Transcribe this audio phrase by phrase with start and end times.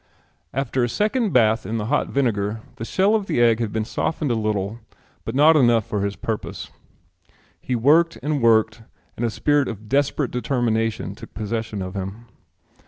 [0.51, 3.85] After a second bath in the hot vinegar the shell of the egg had been
[3.85, 4.79] softened a little
[5.25, 6.71] but not enough for his purpose.
[7.61, 8.81] He worked and worked
[9.15, 12.25] and a spirit of desperate determination took possession of him.